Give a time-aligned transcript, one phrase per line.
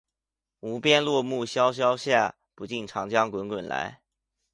[0.61, 4.01] 无边落木萧萧下，不尽长江滚滚来